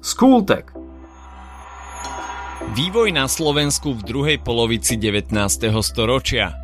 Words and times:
Skultek. 0.00 0.72
Vývoj 2.72 3.12
na 3.12 3.28
Slovensku 3.28 3.92
v 3.92 4.00
druhej 4.00 4.38
polovici 4.40 4.96
19. 4.96 5.28
storočia 5.84 6.56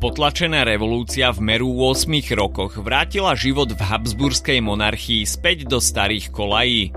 Potlačená 0.00 0.64
revolúcia 0.64 1.28
v 1.28 1.44
meru 1.44 1.68
8 1.76 2.08
rokoch 2.32 2.80
vrátila 2.80 3.36
život 3.36 3.68
v 3.76 3.80
Habsburskej 3.84 4.64
monarchii 4.64 5.28
späť 5.28 5.68
do 5.68 5.76
starých 5.76 6.32
kolají. 6.32 6.96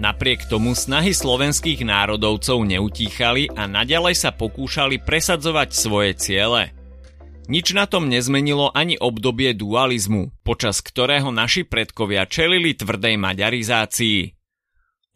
Napriek 0.00 0.48
tomu 0.48 0.72
snahy 0.72 1.12
slovenských 1.12 1.84
národovcov 1.84 2.64
neutíchali 2.64 3.52
a 3.52 3.68
naďalej 3.68 4.16
sa 4.16 4.32
pokúšali 4.32 5.04
presadzovať 5.04 5.68
svoje 5.68 6.16
ciele. 6.16 6.72
Nič 7.44 7.76
na 7.76 7.84
tom 7.84 8.08
nezmenilo 8.08 8.72
ani 8.72 8.96
obdobie 8.96 9.52
dualizmu, 9.52 10.32
počas 10.40 10.80
ktorého 10.80 11.28
naši 11.28 11.68
predkovia 11.68 12.24
čelili 12.24 12.72
tvrdej 12.72 13.20
maďarizácii. 13.20 14.37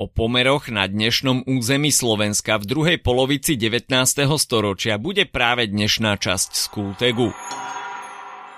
O 0.01 0.09
pomeroch 0.09 0.73
na 0.73 0.88
dnešnom 0.88 1.45
území 1.45 1.92
Slovenska 1.92 2.56
v 2.56 2.64
druhej 2.64 2.98
polovici 3.05 3.60
19. 3.60 3.92
storočia 4.41 4.96
bude 4.96 5.28
práve 5.28 5.68
dnešná 5.68 6.16
časť 6.16 6.56
Skultegu. 6.56 7.28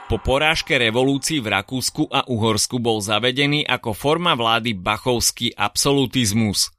Po 0.07 0.17
porážke 0.23 0.79
revolúcií 0.79 1.43
v 1.43 1.51
Rakúsku 1.59 2.07
a 2.07 2.23
Uhorsku 2.31 2.79
bol 2.79 3.03
zavedený 3.03 3.67
ako 3.67 3.99
forma 3.99 4.39
vlády 4.39 4.79
bachovský 4.79 5.59
absolutizmus. 5.59 6.71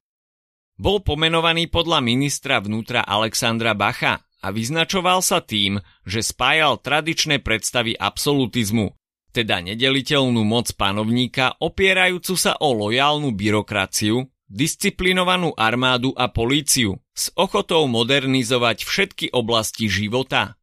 Bol 0.80 1.04
pomenovaný 1.04 1.68
podľa 1.68 2.00
ministra 2.00 2.64
vnútra 2.64 3.04
Alexandra 3.04 3.76
Bacha 3.76 4.24
a 4.40 4.48
vyznačoval 4.56 5.20
sa 5.20 5.44
tým, 5.44 5.84
že 6.08 6.24
spájal 6.24 6.80
tradičné 6.80 7.44
predstavy 7.44 7.92
absolutizmu, 7.92 8.88
teda 9.36 9.60
nedeliteľnú 9.60 10.48
moc 10.48 10.72
panovníka 10.80 11.60
opierajúcu 11.60 12.40
sa 12.40 12.56
o 12.56 12.72
lojálnu 12.72 13.36
byrokraciu, 13.36 14.32
disciplinovanú 14.50 15.54
armádu 15.58 16.14
a 16.14 16.30
políciu 16.30 17.02
s 17.16 17.34
ochotou 17.34 17.90
modernizovať 17.90 18.86
všetky 18.86 19.26
oblasti 19.34 19.90
života. 19.90 20.60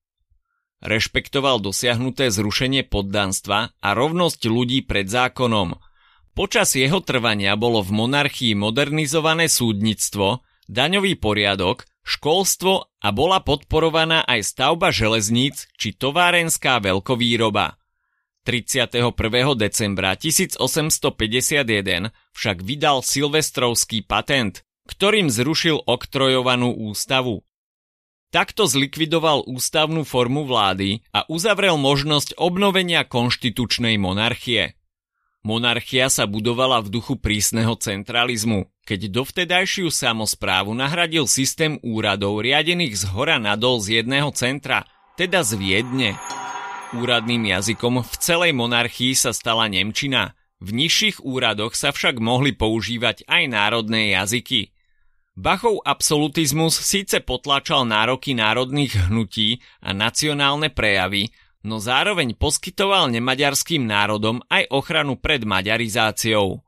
Rešpektoval 0.83 1.63
dosiahnuté 1.63 2.31
zrušenie 2.35 2.83
poddanstva 2.91 3.71
a 3.79 3.89
rovnosť 3.95 4.51
ľudí 4.51 4.83
pred 4.83 5.07
zákonom. 5.07 5.79
Počas 6.35 6.75
jeho 6.75 6.99
trvania 7.05 7.55
bolo 7.55 7.85
v 7.87 7.95
monarchii 7.95 8.59
modernizované 8.59 9.47
súdnictvo, 9.47 10.43
daňový 10.67 11.21
poriadok, 11.21 11.87
školstvo 12.03 12.91
a 12.99 13.09
bola 13.15 13.45
podporovaná 13.47 14.27
aj 14.27 14.43
stavba 14.43 14.91
železníc 14.91 15.71
či 15.79 15.95
továrenská 15.95 16.83
veľkovýroba. 16.83 17.82
31. 18.43 19.15
decembra 19.55 20.19
1851 20.19 22.11
však 22.35 22.57
vydal 22.67 23.07
silvestrovský 23.07 24.03
patent, 24.03 24.67
ktorým 24.91 25.31
zrušil 25.31 25.79
oktrojovanú 25.87 26.75
ústavu. 26.75 27.47
Takto 28.35 28.67
zlikvidoval 28.67 29.47
ústavnú 29.47 30.03
formu 30.03 30.49
vlády 30.49 31.05
a 31.15 31.23
uzavrel 31.29 31.77
možnosť 31.79 32.35
obnovenia 32.41 33.05
konštitučnej 33.07 34.01
monarchie. 34.01 34.75
Monarchia 35.45 36.11
sa 36.11 36.27
budovala 36.27 36.83
v 36.83 36.99
duchu 36.99 37.19
prísneho 37.19 37.79
centralizmu, 37.79 38.71
keď 38.89 39.23
dovtedajšiu 39.23 39.91
samozprávu 39.91 40.75
nahradil 40.75 41.31
systém 41.31 41.79
úradov 41.83 42.43
riadených 42.43 42.95
z 42.95 43.05
hora 43.15 43.39
nadol 43.39 43.79
z 43.79 44.03
jedného 44.03 44.31
centra, 44.35 44.87
teda 45.15 45.47
z 45.47 45.59
Viedne. 45.61 46.42
Úradným 46.93 47.49
jazykom 47.49 48.05
v 48.05 48.15
celej 48.21 48.53
monarchii 48.53 49.17
sa 49.17 49.33
stala 49.33 49.65
Nemčina, 49.65 50.37
v 50.61 50.77
nižších 50.77 51.25
úradoch 51.25 51.73
sa 51.73 51.89
však 51.89 52.21
mohli 52.21 52.53
používať 52.53 53.25
aj 53.27 53.43
národné 53.49 54.13
jazyky. 54.13 54.71
Bachov 55.33 55.81
absolutizmus 55.89 56.77
síce 56.77 57.25
potlačal 57.25 57.89
nároky 57.89 58.37
národných 58.37 59.09
hnutí 59.09 59.65
a 59.81 59.97
nacionálne 59.97 60.69
prejavy, 60.69 61.33
no 61.65 61.81
zároveň 61.81 62.37
poskytoval 62.37 63.11
nemaďarským 63.11 63.83
národom 63.89 64.45
aj 64.53 64.69
ochranu 64.71 65.17
pred 65.17 65.49
maďarizáciou. 65.49 66.61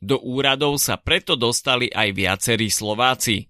Do 0.00 0.16
úradov 0.20 0.76
sa 0.76 1.00
preto 1.00 1.34
dostali 1.36 1.88
aj 1.90 2.08
viacerí 2.12 2.68
Slováci. 2.68 3.49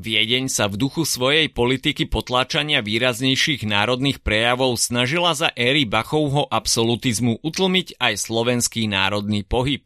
Viedeň 0.00 0.48
sa 0.48 0.72
v 0.72 0.80
duchu 0.80 1.04
svojej 1.04 1.52
politiky 1.52 2.08
potláčania 2.08 2.80
výraznejších 2.80 3.68
národných 3.68 4.24
prejavov 4.24 4.80
snažila 4.80 5.36
za 5.36 5.52
éry 5.52 5.84
Bachovho 5.84 6.48
absolutizmu 6.48 7.44
utlmiť 7.44 8.00
aj 8.00 8.14
slovenský 8.16 8.88
národný 8.88 9.44
pohyb. 9.44 9.84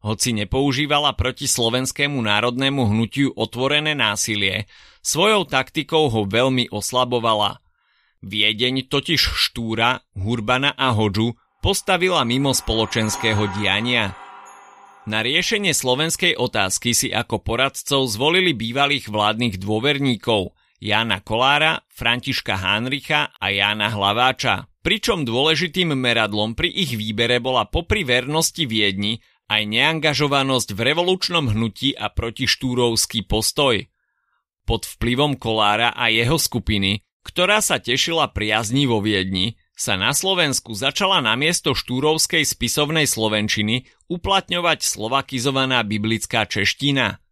Hoci 0.00 0.32
nepoužívala 0.32 1.12
proti 1.12 1.44
slovenskému 1.44 2.22
národnému 2.22 2.88
hnutiu 2.88 3.34
otvorené 3.36 3.92
násilie, 3.92 4.64
svojou 5.04 5.44
taktikou 5.44 6.08
ho 6.08 6.22
veľmi 6.24 6.72
oslabovala– 6.72 7.58
Viedeň 8.18 8.90
totiž 8.90 9.22
Štúra, 9.22 10.02
Hurbana 10.18 10.74
a 10.74 10.90
Hodžu 10.90 11.38
postavila 11.62 12.26
mimo 12.26 12.50
spoločenského 12.50 13.46
diania. 13.54 14.10
Na 15.08 15.24
riešenie 15.24 15.72
slovenskej 15.72 16.36
otázky 16.36 16.92
si 16.92 17.08
ako 17.08 17.40
poradcov 17.40 18.04
zvolili 18.12 18.52
bývalých 18.52 19.08
vládnych 19.08 19.56
dôverníkov 19.56 20.52
Jána 20.84 21.24
Kolára, 21.24 21.80
Františka 21.88 22.60
Hánricha 22.60 23.32
a 23.40 23.48
Jána 23.48 23.88
Hlaváča. 23.88 24.68
Pričom 24.84 25.24
dôležitým 25.24 25.96
meradlom 25.96 26.52
pri 26.52 26.68
ich 26.68 26.92
výbere 26.92 27.40
bola 27.40 27.64
popri 27.64 28.04
vernosti 28.04 28.68
Viedni 28.68 29.16
aj 29.48 29.64
neangažovanosť 29.64 30.76
v 30.76 30.80
revolučnom 30.92 31.56
hnutí 31.56 31.96
a 31.96 32.12
protištúrovský 32.12 33.24
postoj. 33.24 33.88
Pod 34.68 34.84
vplyvom 34.84 35.40
Kolára 35.40 35.96
a 35.96 36.12
jeho 36.12 36.36
skupiny 36.36 37.08
ktorá 37.28 37.60
sa 37.60 37.76
tešila 37.76 38.32
priazni 38.32 38.88
vo 38.88 39.04
Viedni, 39.04 39.60
sa 39.78 39.94
na 39.94 40.10
Slovensku 40.10 40.74
začala 40.74 41.22
namiesto 41.22 41.70
štúrovskej 41.70 42.42
spisovnej 42.42 43.06
slovenčiny 43.06 43.86
uplatňovať 44.10 44.82
slovakizovaná 44.82 45.86
biblická 45.86 46.50
čeština. 46.50 47.22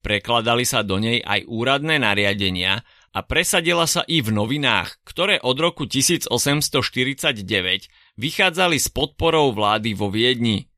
Prekladali 0.00 0.64
sa 0.64 0.80
do 0.80 0.96
nej 0.96 1.20
aj 1.20 1.44
úradné 1.44 2.00
nariadenia 2.00 2.80
a 3.12 3.20
presadila 3.20 3.84
sa 3.84 4.08
i 4.08 4.24
v 4.24 4.32
novinách, 4.32 5.04
ktoré 5.04 5.36
od 5.44 5.60
roku 5.60 5.84
1849 5.84 7.44
vychádzali 8.16 8.76
s 8.80 8.88
podporou 8.88 9.52
vlády 9.52 9.92
vo 9.92 10.08
Viedni. 10.08 10.72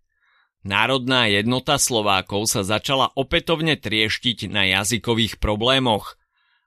Národná 0.66 1.30
jednota 1.30 1.78
Slovákov 1.78 2.50
sa 2.50 2.66
začala 2.66 3.14
opätovne 3.14 3.78
trieštiť 3.78 4.50
na 4.50 4.66
jazykových 4.66 5.38
problémoch– 5.38 6.18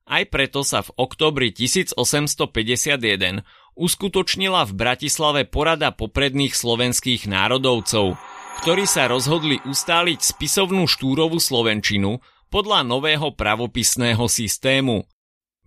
aj 0.07 0.23
preto 0.31 0.63
sa 0.63 0.87
v 0.87 0.95
oktobri 0.95 1.51
1851 1.51 3.43
uskutočnila 3.77 4.65
v 4.65 4.73
Bratislave 4.73 5.41
porada 5.45 5.93
popredných 5.93 6.57
slovenských 6.57 7.29
národovcov, 7.29 8.17
ktorí 8.65 8.89
sa 8.89 9.05
rozhodli 9.05 9.61
ustáliť 9.63 10.19
spisovnú 10.19 10.89
štúrovú 10.89 11.37
slovenčinu 11.37 12.17
podľa 12.49 12.81
nového 12.81 13.37
pravopisného 13.37 14.25
systému. 14.25 15.05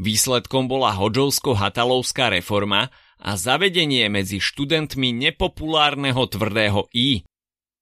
Výsledkom 0.01 0.67
bola 0.67 0.97
Hodžovsko-Hatalovská 0.99 2.35
reforma 2.35 2.91
a 3.21 3.37
zavedenie 3.37 4.09
medzi 4.09 4.41
študentmi 4.41 5.13
nepopulárneho 5.13 6.25
tvrdého 6.27 6.89
I. 6.97 7.23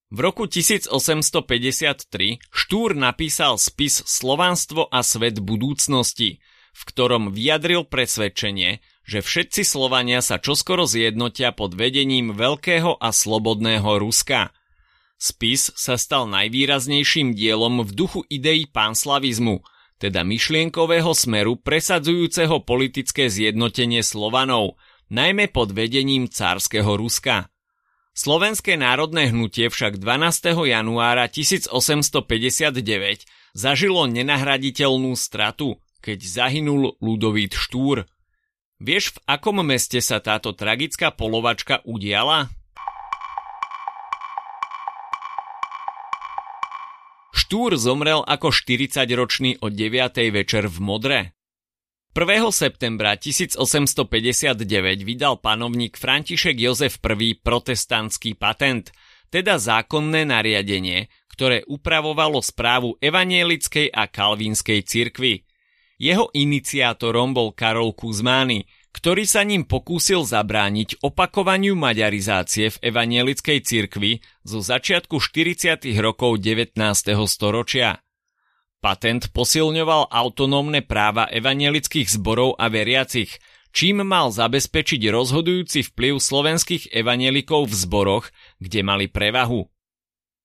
V 0.09 0.19
roku 0.19 0.51
1853 0.51 2.43
Štúr 2.49 2.89
napísal 2.99 3.61
spis 3.61 4.03
Slovanstvo 4.03 4.91
a 4.91 5.05
svet 5.05 5.39
budúcnosti, 5.39 6.43
v 6.75 6.83
ktorom 6.89 7.31
vyjadril 7.31 7.87
presvedčenie, 7.87 8.83
že 9.09 9.25
všetci 9.25 9.65
Slovania 9.65 10.21
sa 10.21 10.37
čoskoro 10.37 10.85
zjednotia 10.85 11.57
pod 11.57 11.73
vedením 11.73 12.37
veľkého 12.37 13.01
a 13.01 13.09
slobodného 13.09 14.05
Ruska. 14.05 14.53
Spis 15.17 15.73
sa 15.73 15.97
stal 15.97 16.29
najvýraznejším 16.29 17.33
dielom 17.33 17.89
v 17.89 17.91
duchu 17.97 18.21
ideí 18.29 18.69
panslavizmu, 18.69 19.65
teda 19.97 20.29
myšlienkového 20.29 21.11
smeru 21.17 21.57
presadzujúceho 21.57 22.63
politické 22.69 23.33
zjednotenie 23.33 24.05
Slovanov, 24.05 24.77
najmä 25.09 25.49
pod 25.49 25.73
vedením 25.73 26.29
cárskeho 26.29 27.01
Ruska. 27.01 27.49
Slovenské 28.13 28.77
národné 28.77 29.33
hnutie 29.33 29.73
však 29.73 29.97
12. 29.97 30.69
januára 30.69 31.33
1859 31.33 33.25
zažilo 33.57 34.05
nenahraditeľnú 34.05 35.17
stratu, 35.17 35.81
keď 36.05 36.19
zahynul 36.23 37.01
Ludovít 37.01 37.57
Štúr. 37.57 38.05
Vieš, 38.79 39.19
v 39.19 39.19
akom 39.27 39.59
meste 39.67 39.99
sa 39.99 40.23
táto 40.23 40.55
tragická 40.55 41.11
polovačka 41.11 41.83
udiala? 41.83 42.47
Štúr 47.35 47.75
zomrel 47.75 48.23
ako 48.23 48.55
40-ročný 48.55 49.59
o 49.59 49.67
9. 49.67 50.31
večer 50.31 50.71
v 50.71 50.79
Modre. 50.79 51.19
1. 52.15 52.23
septembra 52.55 53.19
1859 53.19 54.63
vydal 55.03 55.43
panovník 55.43 55.99
František 55.99 56.55
Jozef 56.63 57.03
I 57.03 57.35
protestantský 57.35 58.39
patent, 58.39 58.95
teda 59.27 59.59
zákonné 59.59 60.23
nariadenie, 60.23 61.11
ktoré 61.35 61.67
upravovalo 61.67 62.39
správu 62.39 62.95
evanielickej 63.03 63.91
a 63.91 64.07
kalvínskej 64.07 64.87
cirkvy. 64.87 65.48
Jeho 65.99 66.31
iniciátorom 66.31 67.35
bol 67.35 67.51
Karol 67.51 67.91
Kuzmány, 67.91 68.71
ktorý 68.95 69.27
sa 69.27 69.43
ním 69.43 69.67
pokúsil 69.67 70.23
zabrániť 70.23 71.03
opakovaniu 71.03 71.75
maďarizácie 71.75 72.71
v 72.71 72.81
evanielickej 72.87 73.59
cirkvi 73.67 74.23
zo 74.47 74.63
začiatku 74.63 75.19
40. 75.19 75.83
rokov 75.99 76.39
19. 76.39 76.79
storočia. 77.27 77.99
Patent 78.79 79.35
posilňoval 79.35 80.15
autonómne 80.15 80.87
práva 80.87 81.27
evanielických 81.35 82.07
zborov 82.15 82.55
a 82.63 82.71
veriacich, 82.71 83.43
čím 83.75 84.07
mal 84.07 84.31
zabezpečiť 84.31 85.03
rozhodujúci 85.11 85.83
vplyv 85.83 86.23
slovenských 86.23 86.95
evanielikov 86.95 87.67
v 87.67 87.75
zboroch, 87.75 88.31
kde 88.63 88.87
mali 88.87 89.11
prevahu. 89.11 89.67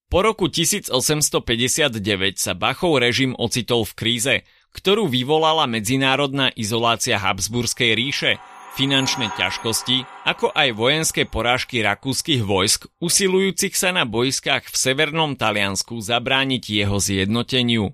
Po 0.09 0.19
roku 0.21 0.49
1859 0.49 1.97
sa 2.37 2.53
Bachov 2.57 3.01
režim 3.01 3.37
ocitol 3.37 3.85
v 3.85 3.93
kríze, 3.97 4.35
ktorú 4.73 5.05
vyvolala 5.07 5.69
medzinárodná 5.69 6.49
izolácia 6.57 7.21
Habsburskej 7.21 7.93
ríše, 7.93 8.31
finančné 8.73 9.29
ťažkosti, 9.37 10.25
ako 10.25 10.49
aj 10.49 10.69
vojenské 10.73 11.29
porážky 11.29 11.85
rakúskych 11.85 12.41
vojsk, 12.41 12.89
usilujúcich 12.97 13.77
sa 13.77 13.93
na 13.93 14.03
bojskách 14.03 14.65
v 14.65 14.75
severnom 14.75 15.37
Taliansku 15.37 16.01
zabrániť 16.01 16.63
jeho 16.83 16.97
zjednoteniu. 16.97 17.93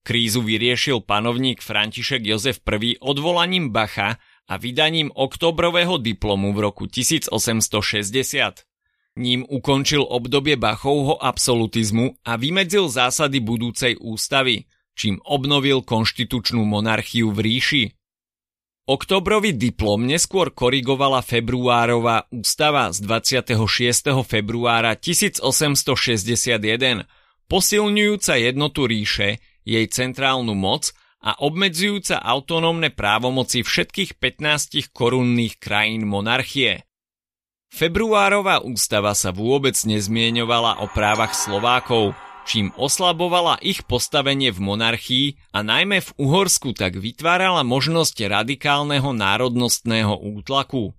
Krízu 0.00 0.40
vyriešil 0.40 1.04
panovník 1.04 1.60
František 1.60 2.24
Jozef 2.24 2.64
I 2.64 2.96
odvolaním 2.96 3.68
Bacha 3.68 4.16
a 4.48 4.54
vydaním 4.56 5.12
oktobrového 5.12 6.00
diplomu 6.00 6.56
v 6.56 6.58
roku 6.64 6.88
1860. 6.88 8.64
Ním 9.20 9.44
ukončil 9.44 10.00
obdobie 10.08 10.56
Bachovho 10.56 11.20
absolutizmu 11.20 12.16
a 12.24 12.40
vymedzil 12.40 12.88
zásady 12.88 13.44
budúcej 13.44 14.00
ústavy, 14.00 14.64
čím 14.98 15.22
obnovil 15.22 15.86
konštitučnú 15.86 16.66
monarchiu 16.66 17.30
v 17.30 17.38
ríši. 17.46 17.84
Oktobrový 18.88 19.54
diplom 19.54 20.02
neskôr 20.02 20.50
korigovala 20.50 21.22
februárová 21.22 22.26
ústava 22.34 22.90
z 22.90 23.06
26. 23.06 24.26
februára 24.26 24.98
1861, 24.98 27.06
posilňujúca 27.46 28.34
jednotu 28.42 28.90
ríše, 28.90 29.38
jej 29.62 29.86
centrálnu 29.86 30.58
moc 30.58 30.90
a 31.20 31.36
obmedzujúca 31.36 32.16
autonómne 32.18 32.88
právomoci 32.88 33.60
všetkých 33.60 34.16
15 34.16 34.88
korunných 34.90 35.60
krajín 35.60 36.08
monarchie. 36.08 36.88
Februárová 37.68 38.64
ústava 38.64 39.12
sa 39.12 39.28
vôbec 39.28 39.76
nezmieňovala 39.76 40.80
o 40.80 40.88
právach 40.88 41.36
Slovákov, 41.36 42.16
čím 42.48 42.72
oslabovala 42.80 43.60
ich 43.60 43.84
postavenie 43.84 44.48
v 44.48 44.64
monarchii 44.64 45.26
a 45.52 45.60
najmä 45.60 46.00
v 46.00 46.10
Uhorsku 46.16 46.72
tak 46.72 46.96
vytvárala 46.96 47.60
možnosť 47.60 48.24
radikálneho 48.24 49.12
národnostného 49.12 50.16
útlaku. 50.16 50.96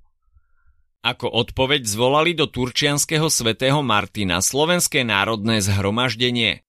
Ako 1.01 1.25
odpoveď 1.25 1.89
zvolali 1.89 2.37
do 2.37 2.45
Turčianského 2.45 3.33
svätého 3.33 3.81
Martina 3.81 4.45
Slovenské 4.45 5.01
národné 5.01 5.65
zhromaždenie. 5.65 6.61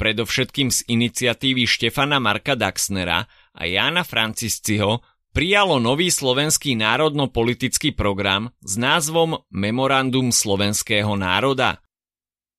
Predovšetkým 0.00 0.72
z 0.72 0.88
iniciatívy 0.88 1.68
Štefana 1.68 2.16
Marka 2.16 2.56
Daxnera 2.56 3.28
a 3.52 3.62
Jána 3.68 4.02
Francisciho 4.02 5.04
prijalo 5.36 5.76
nový 5.76 6.08
slovenský 6.08 6.72
národno-politický 6.78 7.92
program 7.92 8.54
s 8.64 8.80
názvom 8.80 9.44
Memorandum 9.52 10.32
slovenského 10.32 11.12
národa. 11.18 11.82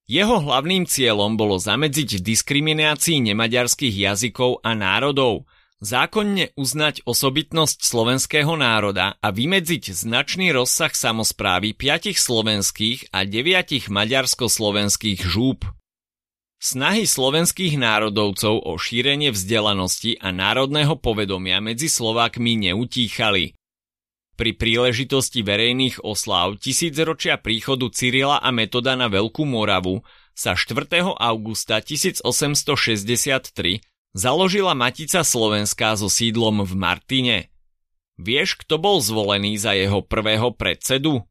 Jeho 0.03 0.43
hlavným 0.43 0.83
cieľom 0.83 1.39
bolo 1.39 1.55
zamedziť 1.55 2.19
diskriminácii 2.19 3.23
nemaďarských 3.31 3.95
jazykov 4.03 4.59
a 4.59 4.75
národov, 4.75 5.47
zákonne 5.79 6.51
uznať 6.59 7.07
osobitnosť 7.07 7.79
slovenského 7.79 8.51
národa 8.59 9.15
a 9.23 9.27
vymedziť 9.31 9.95
značný 9.95 10.51
rozsah 10.51 10.91
samozprávy 10.91 11.71
piatich 11.71 12.19
slovenských 12.19 13.15
a 13.15 13.23
deviatich 13.23 13.87
maďarsko-slovenských 13.87 15.23
žúb. 15.23 15.63
Snahy 16.59 17.03
slovenských 17.03 17.75
národovcov 17.75 18.63
o 18.63 18.79
šírenie 18.79 19.35
vzdelanosti 19.35 20.19
a 20.19 20.31
národného 20.31 20.95
povedomia 20.99 21.59
medzi 21.59 21.91
Slovákmi 21.91 22.71
neutíchali. 22.71 23.55
Pri 24.33 24.57
príležitosti 24.57 25.45
verejných 25.45 26.01
oslav 26.01 26.57
tisícročia 26.57 27.37
príchodu 27.37 27.85
Cyrila 27.93 28.41
a 28.41 28.49
Metoda 28.49 28.97
na 28.97 29.05
Veľkú 29.05 29.45
Moravu 29.45 30.01
sa 30.33 30.57
4. 30.57 31.05
augusta 31.05 31.77
1863 31.77 33.53
založila 34.17 34.73
Matica 34.73 35.21
Slovenská 35.21 35.93
so 35.93 36.09
sídlom 36.09 36.65
v 36.65 36.73
Martine. 36.73 37.53
Vieš, 38.17 38.57
kto 38.65 38.81
bol 38.81 38.97
zvolený 39.05 39.53
za 39.61 39.77
jeho 39.77 40.01
prvého 40.01 40.49
predsedu? 40.49 41.21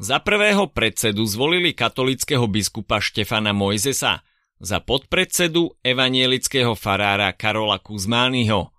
Za 0.00 0.24
prvého 0.24 0.72
predsedu 0.72 1.28
zvolili 1.28 1.76
katolického 1.76 2.48
biskupa 2.48 2.96
Štefana 2.96 3.52
Mojzesa, 3.52 4.24
za 4.62 4.78
podpredsedu 4.78 5.74
evanielického 5.82 6.78
farára 6.78 7.34
Karola 7.34 7.82
Kuzmányho. 7.82 8.70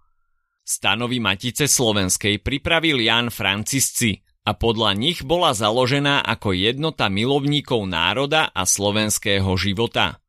Stanovy 0.63 1.19
Matice 1.19 1.67
Slovenskej 1.67 2.39
pripravil 2.39 3.03
Jan 3.03 3.27
Francisci 3.27 4.23
a 4.47 4.55
podľa 4.55 4.95
nich 4.95 5.19
bola 5.27 5.51
založená 5.51 6.23
ako 6.23 6.55
jednota 6.55 7.11
milovníkov 7.11 7.83
národa 7.83 8.47
a 8.55 8.63
slovenského 8.63 9.51
života. 9.59 10.23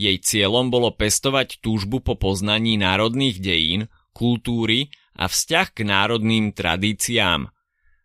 Jej 0.00 0.24
cieľom 0.24 0.72
bolo 0.72 0.96
pestovať 0.96 1.60
túžbu 1.60 2.00
po 2.00 2.16
poznaní 2.16 2.80
národných 2.80 3.36
dejín, 3.38 3.92
kultúry 4.16 4.88
a 5.12 5.28
vzťah 5.28 5.66
k 5.76 5.78
národným 5.84 6.56
tradíciám– 6.56 7.46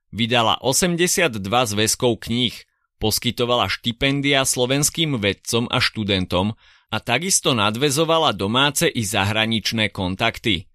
Vydala 0.10 0.58
82 0.66 1.38
zväzkov 1.46 2.26
kníh, 2.26 2.56
poskytovala 3.00 3.72
štipendia 3.72 4.44
slovenským 4.44 5.16
vedcom 5.18 5.72
a 5.72 5.80
študentom 5.80 6.60
a 6.92 6.98
takisto 7.00 7.56
nadvezovala 7.56 8.36
domáce 8.36 8.92
i 8.92 9.02
zahraničné 9.02 9.90
kontakty. 9.90 10.68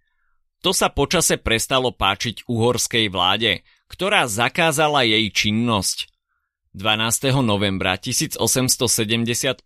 To 0.65 0.73
sa 0.73 0.89
počase 0.89 1.37
prestalo 1.37 1.93
páčiť 1.93 2.49
uhorskej 2.49 3.13
vláde, 3.13 3.61
ktorá 3.93 4.25
zakázala 4.25 5.05
jej 5.05 5.29
činnosť. 5.29 6.09
12. 6.73 7.31
novembra 7.45 8.01
1875 8.01 9.63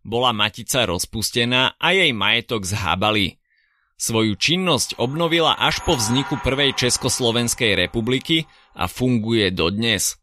bola 0.00 0.32
Matica 0.32 0.88
rozpustená 0.88 1.76
a 1.76 1.88
jej 1.92 2.10
majetok 2.16 2.64
zhábali. 2.64 3.36
Svoju 4.00 4.32
činnosť 4.32 4.96
obnovila 4.96 5.60
až 5.60 5.84
po 5.84 5.92
vzniku 5.92 6.40
Prvej 6.40 6.72
Československej 6.72 7.76
republiky 7.76 8.48
a 8.72 8.88
funguje 8.88 9.52
dodnes. 9.52 10.19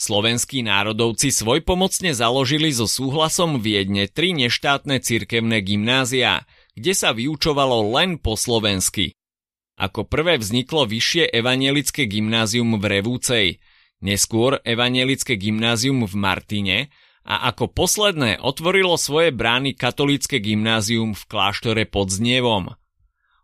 Slovenskí 0.00 0.64
národovci 0.64 1.28
svojpomocne 1.28 2.16
založili 2.16 2.72
so 2.72 2.88
súhlasom 2.88 3.60
Viedne 3.60 4.08
tri 4.08 4.32
neštátne 4.32 4.96
cirkevné 5.04 5.60
gymnázia, 5.60 6.48
kde 6.72 6.96
sa 6.96 7.12
vyučovalo 7.12 7.92
len 7.92 8.16
po 8.16 8.32
slovensky. 8.32 9.12
Ako 9.76 10.08
prvé 10.08 10.40
vzniklo 10.40 10.88
vyššie 10.88 11.28
evanielické 11.36 12.08
gymnázium 12.08 12.80
v 12.80 12.84
Revúcej, 12.88 13.46
neskôr 14.00 14.56
evanielické 14.64 15.36
gymnázium 15.36 16.08
v 16.08 16.14
Martine 16.16 16.78
a 17.28 17.52
ako 17.52 17.68
posledné 17.68 18.40
otvorilo 18.40 18.96
svoje 18.96 19.36
brány 19.36 19.76
katolícke 19.76 20.40
gymnázium 20.40 21.12
v 21.12 21.22
kláštore 21.28 21.84
pod 21.84 22.08
Znievom. 22.08 22.72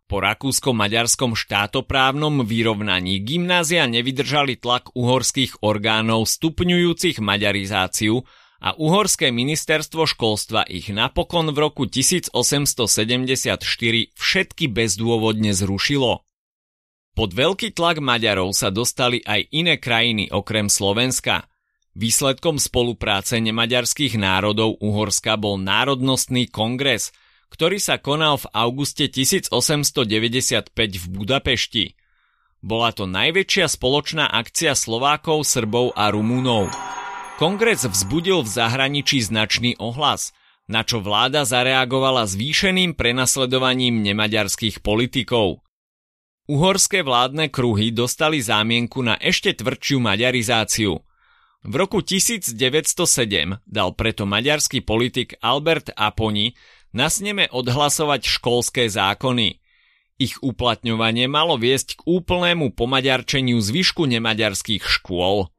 Po 0.06 0.22
rakúsko-maďarskom 0.22 1.34
štátoprávnom 1.34 2.46
vyrovnaní 2.46 3.18
gymnázia 3.26 3.90
nevydržali 3.90 4.54
tlak 4.54 4.94
uhorských 4.94 5.66
orgánov 5.66 6.30
stupňujúcich 6.30 7.18
maďarizáciu 7.18 8.22
a 8.62 8.70
uhorské 8.78 9.34
ministerstvo 9.34 10.06
školstva 10.06 10.62
ich 10.70 10.94
napokon 10.94 11.50
v 11.50 11.58
roku 11.58 11.90
1874 11.90 13.58
všetky 14.14 14.64
bezdôvodne 14.70 15.50
zrušilo. 15.50 16.22
Pod 17.18 17.30
veľký 17.34 17.74
tlak 17.74 17.98
Maďarov 17.98 18.54
sa 18.54 18.70
dostali 18.70 19.26
aj 19.26 19.50
iné 19.50 19.74
krajiny 19.82 20.30
okrem 20.30 20.70
Slovenska. 20.70 21.50
Výsledkom 21.98 22.62
spolupráce 22.62 23.42
nemaďarských 23.42 24.22
národov 24.22 24.78
Uhorska 24.78 25.34
bol 25.34 25.58
Národnostný 25.58 26.46
kongres– 26.46 27.10
ktorý 27.50 27.78
sa 27.78 27.96
konal 28.00 28.40
v 28.40 28.46
auguste 28.52 29.06
1895 29.06 30.72
v 30.74 31.04
Budapešti. 31.10 31.84
Bola 32.64 32.90
to 32.90 33.06
najväčšia 33.06 33.66
spoločná 33.70 34.26
akcia 34.26 34.74
Slovákov, 34.74 35.46
Srbov 35.46 35.94
a 35.94 36.10
Rumúnov. 36.10 36.72
Kongres 37.36 37.84
vzbudil 37.84 38.42
v 38.42 38.48
zahraničí 38.48 39.20
značný 39.20 39.76
ohlas, 39.76 40.32
na 40.66 40.82
čo 40.82 40.98
vláda 40.98 41.46
zareagovala 41.46 42.26
zvýšeným 42.26 42.98
prenasledovaním 42.98 44.02
nemaďarských 44.02 44.82
politikov. 44.82 45.62
Uhorské 46.46 47.02
vládne 47.02 47.50
kruhy 47.50 47.90
dostali 47.90 48.38
zámienku 48.38 49.02
na 49.02 49.18
ešte 49.18 49.50
tvrdšiu 49.50 49.98
maďarizáciu. 49.98 50.94
V 51.66 51.74
roku 51.74 51.98
1907 51.98 52.54
dal 53.66 53.90
preto 53.98 54.22
maďarský 54.22 54.86
politik 54.86 55.34
Albert 55.42 55.90
Aponi 55.98 56.54
na 56.96 57.12
sneme 57.12 57.44
odhlasovať 57.52 58.24
školské 58.24 58.88
zákony. 58.88 59.60
Ich 60.16 60.40
uplatňovanie 60.40 61.28
malo 61.28 61.60
viesť 61.60 62.00
k 62.00 62.04
úplnému 62.08 62.72
pomaďarčeniu 62.72 63.60
zvyšku 63.60 64.08
nemaďarských 64.08 64.80
škôl. 64.80 65.52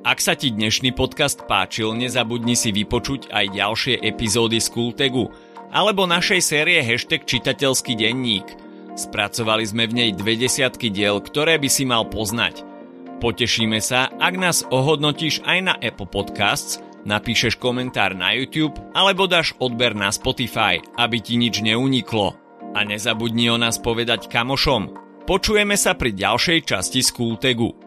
Ak 0.00 0.24
sa 0.24 0.32
ti 0.32 0.48
dnešný 0.48 0.96
podcast 0.96 1.44
páčil, 1.44 1.92
nezabudni 1.92 2.56
si 2.56 2.72
vypočuť 2.72 3.28
aj 3.28 3.52
ďalšie 3.52 3.94
epizódy 4.00 4.64
z 4.64 4.72
Kultegu 4.72 5.28
alebo 5.68 6.08
našej 6.08 6.40
série 6.40 6.80
hashtag 6.80 7.28
čitateľský 7.28 8.00
denník. 8.00 8.48
Spracovali 8.96 9.68
sme 9.68 9.84
v 9.84 9.92
nej 9.92 10.10
dve 10.16 10.40
desiatky 10.40 10.88
diel, 10.88 11.20
ktoré 11.20 11.60
by 11.60 11.68
si 11.68 11.84
mal 11.84 12.08
poznať– 12.08 12.64
Potešíme 13.16 13.80
sa, 13.80 14.12
ak 14.20 14.34
nás 14.36 14.60
ohodnotíš 14.68 15.40
aj 15.48 15.58
na 15.64 15.74
Apple 15.80 16.04
Podcasts, 16.04 16.84
napíšeš 17.06 17.56
komentár 17.62 18.18
na 18.18 18.34
YouTube 18.34 18.74
alebo 18.92 19.30
dáš 19.30 19.54
odber 19.62 19.94
na 19.94 20.10
Spotify, 20.10 20.82
aby 20.98 21.22
ti 21.22 21.38
nič 21.38 21.62
neuniklo. 21.62 22.34
A 22.74 22.82
nezabudni 22.82 23.48
o 23.48 23.56
nás 23.56 23.78
povedať 23.78 24.26
kamošom. 24.26 25.06
Počujeme 25.24 25.78
sa 25.78 25.94
pri 25.94 26.12
ďalšej 26.12 26.58
časti 26.66 27.00
Skultegu. 27.00 27.85